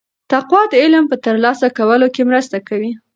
[0.31, 2.91] تقوا د علم په ترلاسه کولو کې مرسته کوي.